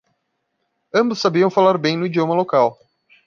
[0.93, 2.75] Ambos sabiam falar bem no idioma local.